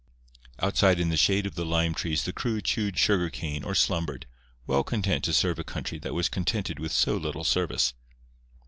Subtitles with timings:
[0.65, 4.25] _"Outside in the shade of the lime trees the crew chewed sugar cane or slumbered,
[4.65, 7.93] well content to serve a country that was contented with so little service.